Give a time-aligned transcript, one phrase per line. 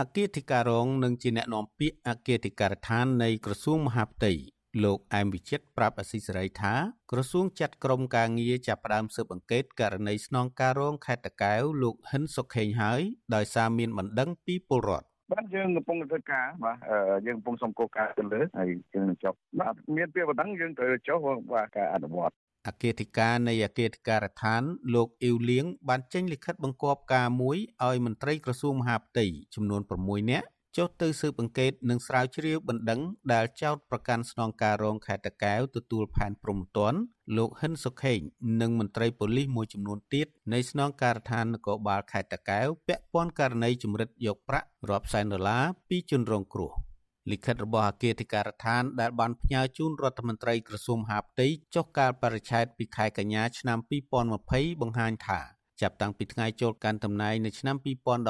[0.00, 4.32] អគ្គធិការរងនិងជាអ្នកនាំពាក្យអគ្គធិការដ្ឋាននៃក្រសួងមហាផ្ទៃ
[4.84, 6.74] លោកអែមវិចិត្រប្រាប់អស៊ីសេរីថា
[7.10, 13.00] ក្រសួងចាត់ក្រុមការងារចាប់ផ្ដើមស៊ើបអង្កេតករណីស្នងការរងខេត្តតកែវលោកហិនសុខេងហើយ
[13.34, 16.76] ដោយសារមានបណ្ដឹងពីពលរដ្ឋបាទយើងកំពុងធ្វើការបាទ
[17.26, 21.18] យើងកំពុងសុំគោលការណ៍ទៅលើហើយយើងនឹងចុះបាទមានពាក្យបណ្ដឹងយើងត្រូវចុះ
[21.52, 22.34] បាទការអនុវត្ត
[22.68, 24.62] អគ្គធិការនៃអគ្គធិការដ្ឋាន
[24.94, 27.56] លោកអ៊ីវលៀងបានចេញលិខិតបង្គាប់ការមួយ
[27.86, 30.46] ឲ្យមន្ត្រីក្រសួងមហាផ្ទៃចំនួន6នាក់
[30.76, 33.00] ចុះទៅស៊ើបអង្កេតនិងស្រាវជ្រាវបណ្ដឹង
[33.32, 36.94] ដែលចោទប្រកាន់ស្នងការរងខេត្តតាកែវទទួលផែនព្រំប្រទាន
[37.36, 38.20] លោកហិនសុខេង
[38.60, 46.72] និងមន្ត្រីប៉ូលីសមួយចំនួនទៀតនៃស្នងការដ្ឋាននគរបាលខេត្តតាកែវពាក់ព័ន្ធករណីជំរិតយកប្រាក់រាប់សែនដុល្លារពីជនរងគ្រោះ
[47.30, 53.78] លិខិតរបស់អគ្គធិការដ្ឋានដែលបានផ្ញើជូនរដ្ឋមន្ត្រីក្រសួងមហាផ្ទៃចុះកាលបរិច្ឆេទពីខែកញ្ញាឆ្នាំ
[54.30, 55.40] 2020បង្ហាញថា
[55.80, 57.76] ចាប់តាំងពីថ្ងៃចូលកាន់តំណែងនៅឆ្នាំ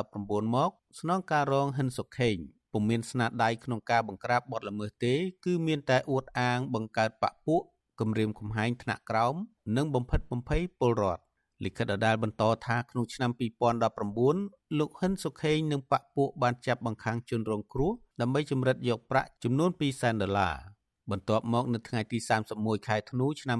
[0.01, 2.37] 2019មក ស្នងការរងហ៊ិនសុខេង
[2.73, 7.63] ពុំមានស្នាដៃក្នុងការបង្ក្រាបបទល្មើសទេ គឺមានតែអួតអាងបង្កើតបពពួក
[8.01, 9.35] គម្រាមកំហែងថ្នាក់ក្រោម
[9.77, 11.23] និងបំផិតបំភ័យពលរដ្ឋ
[11.65, 13.31] លិខិតដដែលបន្តថាក្នុងឆ្នាំ
[14.11, 20.57] 2019លោកហ៊ិនសុខេងនិងបពពួកបានចាប់បង្ខាំងជនរងគ្រោះដើម្បីជំរិតយកប្រាក់ចំនួន2សែនដុល្លារ
[21.11, 22.19] បន្ទាប់មកនៅថ្ងៃទី
[22.53, 23.59] 31ខែធ្នូឆ្នាំ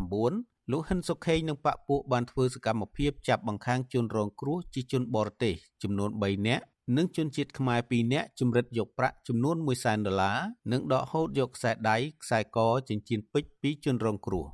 [0.00, 6.64] 2019លោកហ៊ិនសុខេងនិងបពពួកបានធ្វើសកម្មភាពចាប់បង្ខាំងជនរងគ្រោះជាជនបរទេសចំនួន3នាក់
[6.96, 10.38] និងជនជាតិខ្មែរ2នាក់ជំរិតយកប្រាក់ចំនួន1សែនដុល្លារ
[10.72, 12.58] និងដកហូតយកខ្សែដៃខ្សែក
[12.88, 14.46] ចិញ្ចៀនពេជ្រពីជនរងគ្រោះ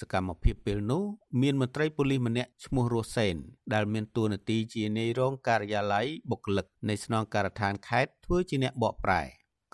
[0.00, 1.02] សកម្មភាពពេលនោះ
[1.42, 3.36] មានមន្ត្រីប៉ូលីសម្នាក់ឈ្មោះរស់សេន
[3.74, 9.22] ដែលមានតួនាទីជានាយរងការិយាល័យបុគ្គលិកនៃស្នងការដ្ឋានខេត្តធ្វើជាអ្នកបកប្រែ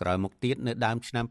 [0.01, 1.25] ក្រោយមកទៀតនៅដើមឆ្នាំ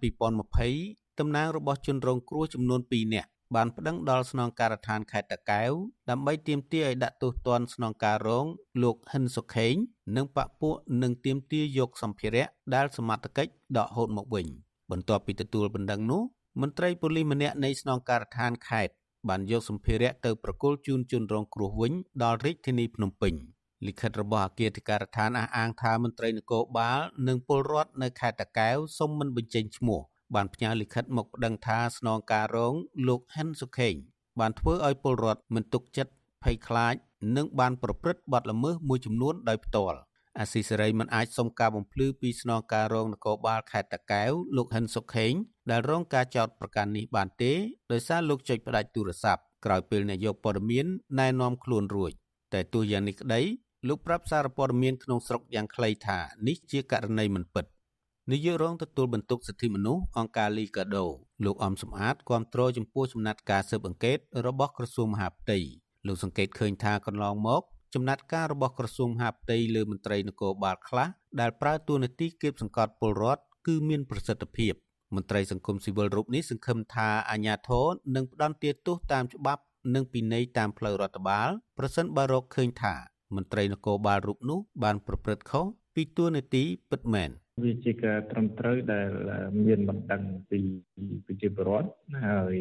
[0.57, 5.71] 2020តំណាងរបស់ជនរងគ្រោះចំនួន2នាក់បានប្តឹងដល់ស្នងការដ្ឋានខេត្តតាកែវ
[6.09, 8.45] ដើម្បីទាមទារឲ្យដាក់ទោសទណ្ឌស្នងការរង
[8.83, 9.73] លោកហិនសុខេង
[10.15, 14.47] និងបពពួកនឹងទាមទារយកសម្ភារៈដែលសមត្ថកិច្ចដកហូតមកវិញ
[14.91, 16.21] បន្ទាប់ពីទទួលបណ្ដឹងនោះ
[16.59, 18.93] មន្ត្រីប៉ូលីសម្នាក់នៃស្នងការដ្ឋានខេត្ត
[19.29, 21.93] បានយកសម្ភារៈទៅប្រគល់ជូនជនរងគ្រោះវិញ
[22.23, 23.33] ដល់រាជធានីភ្នំពេញ
[23.87, 29.99] លិខិតរបស់អគ្គធិការដ្ឋានអះអាងថាមន្ត្រីនគរបាលនិងពលរដ្ឋនៅខេត្តតាកែវសូមមិនបញ្ចេញឈ្មោះ
[30.35, 32.75] បានផ្ញើលិខិតមកប្តឹងថាស្នងការរង
[33.07, 33.93] លោកហិនសុខេង
[34.39, 36.95] បានធ្វើឲ្យពលរដ្ឋមិនទុកចិត្តភ័យខ្លាច
[37.37, 39.99] និងបានប្រព្រឹត្តបទល្មើសមួយចំនួនដោយផ្ទាល់
[40.39, 45.33] អាស៊ីសេរីមិនអាចសុំការបំភ្លឺពីស្នងការរងនគរបាលខេត្តតាកែវលោកហិនសុខេង
[45.69, 47.51] ដែលរងការចោទប្រកាន់នេះបានទេ
[47.91, 50.85] ដោយសារលោកចុចផ្ដាច់ទូរស័ព្ទក្រោយពេលនាយកព័ត៌មាន
[51.19, 52.11] ណែនាំខ្លួនរួច
[52.53, 53.41] តែទោះយ៉ាងនេះក្តី
[53.87, 57.65] លោកប្រាប់សារព័ត៌មានក្នុងស្រុកយ៉ាងខ្លីថានេះជាករណីមិនពិត
[58.31, 61.05] នាយករងទទួលបន្ទុកសិទ្ធិមនុស្សអង្គការលីកាដូ
[61.45, 64.17] លោកអំសំអាតគាំទ្រចំពោះចំណាត់ការស៊ើបអង្កេត
[64.47, 65.59] របស់ក្រសួងមហាផ្ទៃ
[66.07, 67.61] លោកសង្កេតឃើញថាកន្លងមក
[67.93, 71.07] ចំណាត់ការរបស់ក្រសួងមហាផ្ទៃលើមន្ត្រីនគរបាលខ្លះ
[71.39, 74.73] ដែលប្រើតួនាទីគៀបសង្កត់ពលរដ្ឋគឺមានប្រសិទ្ធភាព
[75.15, 79.61] មន្ត្រីសង្គមស៊ីវិលរូបនេះសង្ឃឹមថាអាជ្ញាធរនឹងផ្ដន្ទាទោសតាមច្បាប់
[79.95, 82.95] និងពិន័យតាមផ្លូវរដ្ឋបាលប្រសិនបើរកឃើញថា
[83.35, 87.29] មន្ត្រីនគរបាលរូបនោះបានប្រព្រឹត្តខុសពីតួនាទីពិតមែន
[87.63, 89.09] វាជាការត្រឹមត្រូវដែល
[89.65, 90.59] មានបណ្ដឹងពី
[91.25, 91.89] ប្រជាពលរដ្ឋ
[92.25, 92.57] ហើយ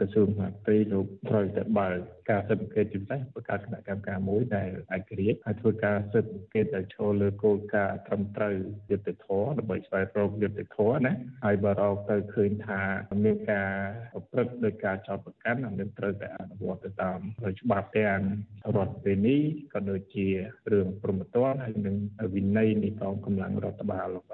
[0.00, 1.98] ក្រសួងមហាផ្ទៃលោកត្រូវតែបើក
[2.30, 8.54] ការស៊ើបអង្កេតជាពិសេសបង្កើតគណៈកម្មការមួយដែលឯករាជ្យហើយធ្វើការស៊ើបអង្កេតដែលឈលលើគោលការណ៍ត្រឹមត្រូវ
[8.90, 11.12] យុត្តិធម៌ដើម្បីស្វែងរកយុត្តិធម៌ណា
[11.44, 12.80] ហើយបើរកទៅឃើញថា
[13.24, 13.70] មានការ
[14.12, 17.18] ប្រព្រឹត្តដោយការចោទប្រកាន់នឹងត្រូវតែអនុវត្តទៅតាម
[17.60, 18.20] ច្បាប់ទាំង
[18.76, 19.40] រដ្ឋពេលនេះ
[19.72, 20.26] ក៏ដូចជា
[20.72, 21.96] រឿងព្រហ្មទណ្ឌហើយនិង
[22.34, 24.32] វិន័យនៃកងកម្លាំងរដ្ឋបាលប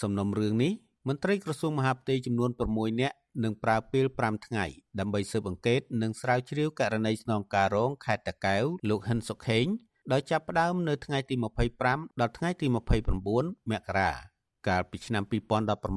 [0.00, 0.72] សំណុំរឿងនេះ
[1.08, 4.64] មន្ត្រីក្រសួងមហាផ្ទៃចំនួន6នាក់នឹងប្រើពេល5ថ្ងៃ
[4.98, 9.66] ដើម្បីស៊ើបអង្កេតនិងស្រាវជ្រាវករណីស្នងការរងខេត្តតាកែវលោកហិនសុខេង
[10.12, 11.34] ដោយចាប់ផ្ដើមនៅថ្ងៃទី
[11.78, 14.10] 25ដល់ថ្ងៃទី29មករា
[14.68, 15.22] កាលពីឆ្នាំ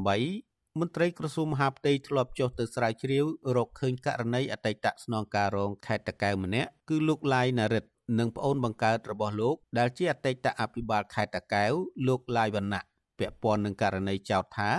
[0.04, 7.86] 2018មន្ត្រីក្រសួងមហាផ្ទៃធ្លាប់ចុះទៅស្រាវជ្រាវរកឃើញករណីអតីតស្នងការរងខេត្តតាកែវម្នាក់គឺលោកឡាយណារិត
[8.20, 11.72] និងប្អូនបង្កើតរបស់លោកដែលជាអតីតអភិបាលខេត្តតាកែវ
[12.08, 12.84] លោកឡាយវណ្ណៈ
[13.20, 14.72] ពាក់ព័ន្ធនឹងករណីចោទថា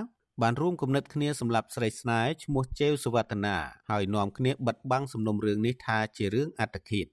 [0.42, 3.56] បានរួមគំនិតគ្នាសម្រាប់ស្រីស្នេហ៍ឈ្មោះជេវសវត្តនា
[3.90, 7.06] ហើយនាំគ្នាបិទបាំងសំណុំរឿងនេះថាជារឿងអត្តឃាត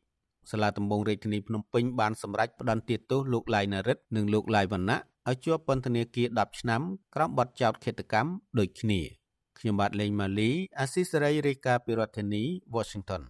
[0.52, 6.82] សាលាដំបងរាជធានីភ្នំពេញបានសម្រេចផ្តន្ទាទោសលោកឡាយនរិទ្ធនិងលោកឡាយវណ្ណៈឲ្យជាប់ពន្ធនាគារ10ឆ្នាំ
[7.16, 9.02] ក្រោមបទចោទឃាតកម្មដូចគ្នា
[9.60, 12.44] ខ្ញុំបាទលេងម៉ាលីអាស៊ីសេរីរាយការណ៍ពីរដ្ឋធានី
[12.76, 13.24] Washington